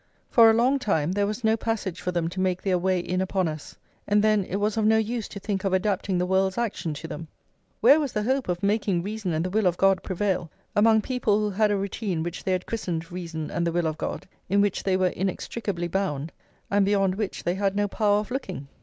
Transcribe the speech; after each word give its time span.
For 0.31 0.49
a 0.49 0.53
long 0.55 0.79
time 0.79 1.11
there 1.11 1.27
was 1.27 1.43
no 1.43 1.55
passage 1.55 2.01
for 2.01 2.11
them 2.11 2.27
to 2.29 2.39
make 2.39 2.63
their 2.63 2.79
way 2.79 2.99
in 2.99 3.21
upon 3.21 3.47
us, 3.47 3.77
and 4.07 4.23
then 4.23 4.43
it 4.45 4.55
was 4.55 4.75
of 4.75 4.83
no 4.83 4.97
use 4.97 5.27
to 5.27 5.39
think 5.39 5.63
of 5.63 5.73
adapting 5.73 6.17
the 6.17 6.25
world's 6.25 6.57
action 6.57 6.95
to 6.95 7.07
them. 7.07 7.27
Where 7.81 7.99
was 7.99 8.11
the 8.11 8.23
hope 8.23 8.49
of 8.49 8.63
making 8.63 9.03
reason 9.03 9.31
and 9.31 9.45
the 9.45 9.51
will 9.51 9.67
of 9.67 9.77
God 9.77 10.01
prevail 10.01 10.49
among 10.75 11.03
people 11.03 11.39
who 11.39 11.51
had 11.51 11.69
a 11.69 11.77
routine 11.77 12.23
which 12.23 12.43
they 12.43 12.51
had 12.53 12.65
christened 12.65 13.11
reason 13.11 13.51
and 13.51 13.67
the 13.67 13.71
will 13.71 13.85
of 13.85 13.99
God, 13.99 14.27
in 14.49 14.59
which 14.59 14.81
they 14.81 14.97
were 14.97 15.09
inextricably 15.09 15.87
bound, 15.87 16.31
and 16.71 16.83
beyond 16.83 17.13
which 17.13 17.43
they 17.43 17.53
had 17.53 17.75
no 17.75 17.87
power 17.87 18.21
of 18.21 18.31
looking? 18.31 18.67